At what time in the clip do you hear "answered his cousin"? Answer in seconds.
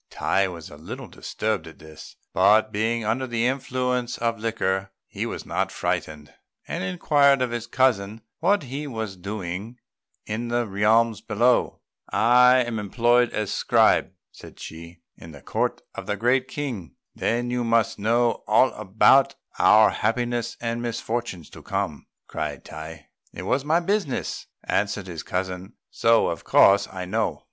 24.63-25.73